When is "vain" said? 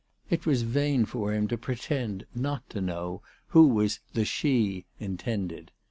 0.63-1.05